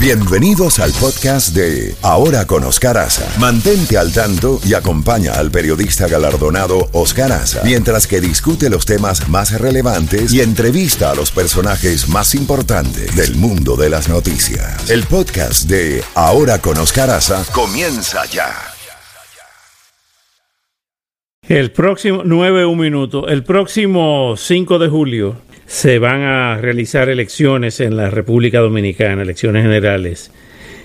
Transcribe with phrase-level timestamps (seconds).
[0.00, 3.28] Bienvenidos al podcast de Ahora con Oscar Aza.
[3.40, 9.28] Mantente al tanto y acompaña al periodista galardonado Oscar Aza mientras que discute los temas
[9.28, 14.88] más relevantes y entrevista a los personajes más importantes del mundo de las noticias.
[14.88, 18.54] El podcast de Ahora con Oscar Aza comienza ya.
[21.48, 27.80] El próximo 9 un minuto, el próximo 5 de julio se van a realizar elecciones
[27.80, 30.32] en la República Dominicana, elecciones generales.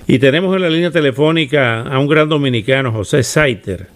[0.08, 3.88] Y tenemos en la línea telefónica a un gran dominicano, José Saiter.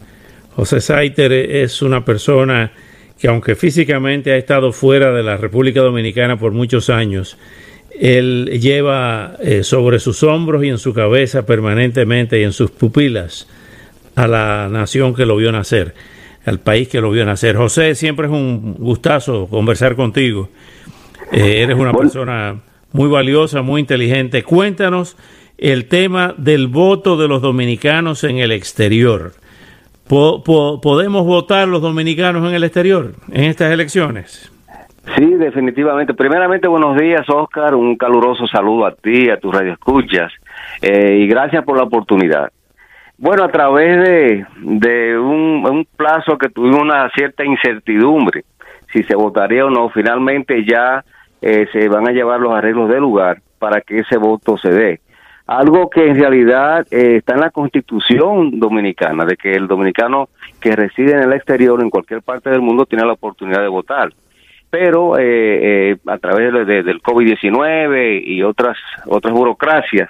[0.55, 2.71] José Saiter es una persona
[3.19, 7.37] que aunque físicamente ha estado fuera de la República Dominicana por muchos años,
[7.99, 13.45] él lleva eh, sobre sus hombros y en su cabeza permanentemente y en sus pupilas
[14.15, 15.93] a la nación que lo vio nacer,
[16.47, 17.57] al país que lo vio nacer.
[17.57, 20.49] José, siempre es un gustazo conversar contigo.
[21.31, 22.55] Eh, eres una persona
[22.93, 24.43] muy valiosa, muy inteligente.
[24.43, 25.17] Cuéntanos
[25.57, 29.33] el tema del voto de los dominicanos en el exterior.
[30.07, 34.49] ¿Podemos votar los dominicanos en el exterior en estas elecciones?
[35.17, 36.13] Sí, definitivamente.
[36.13, 37.75] Primeramente, buenos días, Oscar.
[37.75, 40.31] Un caluroso saludo a ti, a tus radioescuchas,
[40.81, 42.51] eh, y gracias por la oportunidad.
[43.17, 48.45] Bueno, a través de, de un, un plazo que tuvimos una cierta incertidumbre,
[48.93, 51.03] si se votaría o no, finalmente ya
[51.41, 55.01] eh, se van a llevar los arreglos de lugar para que ese voto se dé.
[55.47, 60.29] Algo que en realidad eh, está en la constitución dominicana, de que el dominicano
[60.61, 64.09] que reside en el exterior, en cualquier parte del mundo, tiene la oportunidad de votar.
[64.69, 70.09] Pero eh, a través de, del COVID-19 y otras, otras burocracias,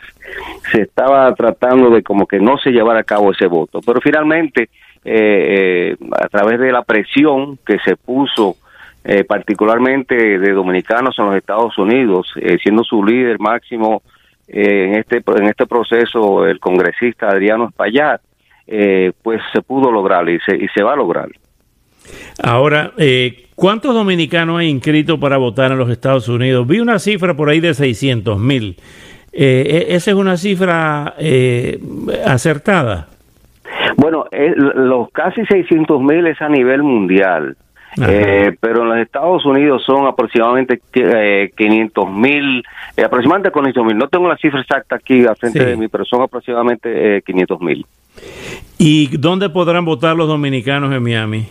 [0.72, 3.82] se estaba tratando de como que no se llevara a cabo ese voto.
[3.86, 4.70] Pero finalmente,
[5.06, 8.58] a través de la presión que se puso
[9.10, 14.02] eh, particularmente de dominicanos en los Estados Unidos, eh, siendo su líder máximo
[14.50, 18.20] eh, en este en este proceso el congresista Adriano Espaillat,
[19.24, 21.30] pues se pudo lograr y se, y se va a lograr.
[22.44, 22.92] Ahora,
[23.56, 26.68] ¿cuántos dominicanos hay inscritos para votar en los Estados Unidos?
[26.68, 28.78] Vi una cifra por ahí de 600 mil.
[29.34, 31.16] E, ¿Esa es una cifra
[32.26, 33.08] acertada?
[33.98, 37.56] Bueno, los casi 600 mil es a nivel mundial.
[38.00, 42.64] Eh, pero en los Estados Unidos son aproximadamente eh, 500 mil,
[42.96, 43.98] eh, aproximadamente 500 mil.
[43.98, 47.66] No tengo la cifra exacta aquí al frente de mí, pero son aproximadamente 500 eh,
[47.66, 47.86] mil.
[48.78, 51.48] ¿Y dónde podrán votar los dominicanos en Miami?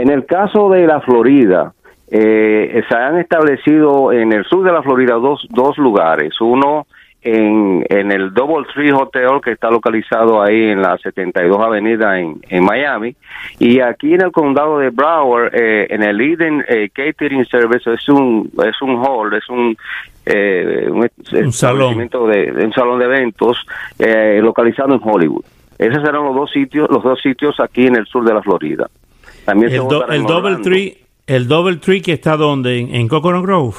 [0.00, 1.72] En el caso de la Florida,
[2.08, 6.40] se han establecido en el sur de la Florida dos, dos lugares.
[6.40, 6.86] Uno
[7.22, 12.40] en, en el Double Tree Hotel que está localizado ahí en la 72 Avenida en,
[12.48, 13.14] en Miami.
[13.58, 18.08] Y aquí en el condado de Broward eh, en el Eden eh, Catering Service es
[18.08, 19.76] un es un hall es un
[20.26, 21.98] eh, un, salón.
[21.98, 23.66] de, un salón de eventos
[23.98, 25.44] localizado en Hollywood.
[25.78, 28.88] Esos serán los dos sitios los dos sitios aquí en el sur de la Florida
[29.50, 33.76] también el, el Double Tree el Double Tree que está donde en, en Coconut Grove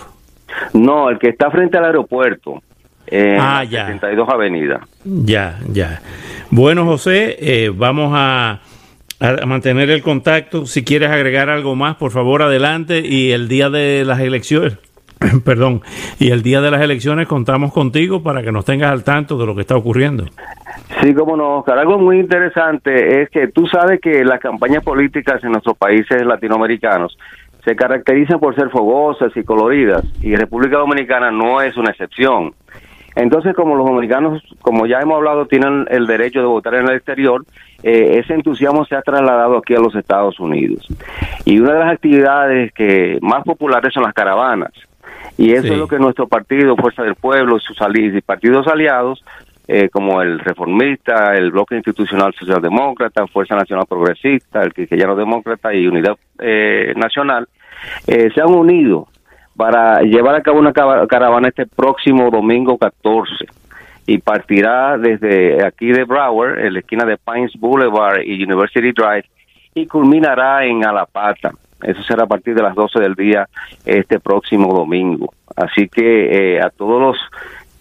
[0.74, 2.62] no el que está frente al aeropuerto
[3.08, 3.88] en ah, ya.
[3.88, 4.88] 72 Avenida.
[5.04, 6.02] Ya, ya.
[6.50, 8.62] Bueno, José, eh, vamos a,
[9.20, 10.66] a, mantener el contacto.
[10.66, 13.02] Si quieres agregar algo más, por favor, adelante.
[13.06, 14.78] Y el día de las elecciones,
[15.46, 15.82] perdón,
[16.20, 19.46] y el día de las elecciones contamos contigo para que nos tengas al tanto de
[19.46, 20.26] lo que está ocurriendo.
[21.02, 21.80] Sí, como no, Oscar.
[21.80, 27.18] Algo muy interesante es que tú sabes que las campañas políticas en nuestros países latinoamericanos
[27.64, 32.54] se caracterizan por ser fogosas y coloridas, y República Dominicana no es una excepción.
[33.16, 36.96] Entonces, como los dominicanos, como ya hemos hablado, tienen el derecho de votar en el
[36.96, 37.46] exterior,
[37.84, 40.88] eh, ese entusiasmo se ha trasladado aquí a los Estados Unidos.
[41.46, 44.72] Y una de las actividades que más populares son las caravanas.
[45.38, 49.24] Y eso es lo que nuestro partido, Fuerza del Pueblo, sus y partidos aliados,
[49.68, 55.88] eh, como el Reformista, el Bloque Institucional Socialdemócrata, Fuerza Nacional Progresista, el Cristiano Demócrata y
[55.88, 57.48] Unidad eh, Nacional,
[58.06, 59.08] se han unido
[59.56, 63.46] para llevar a cabo una caravana este próximo domingo 14
[64.08, 69.26] y partirá desde aquí de Broward, en la esquina de Pines Boulevard y University Drive,
[69.74, 71.52] y culminará en Alapata.
[71.84, 73.48] Eso será a partir de las 12 del día
[73.86, 75.34] este próximo domingo.
[75.56, 77.18] Así que eh, a todos los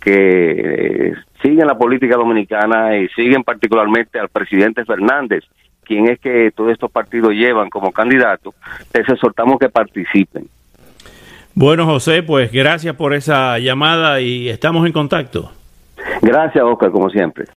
[0.00, 5.44] que eh, siguen la política dominicana y siguen particularmente al presidente Fernández,
[5.84, 8.54] quien es que todos estos partidos llevan como candidato,
[8.94, 10.46] les exhortamos que participen.
[11.54, 15.50] Bueno, José, pues gracias por esa llamada y estamos en contacto.
[16.22, 17.46] Gracias, Oscar, como siempre.